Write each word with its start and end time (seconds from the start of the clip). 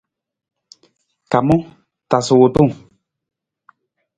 Kamang, 1.31 1.63
tasa 2.09 2.33
wutung. 2.39 2.71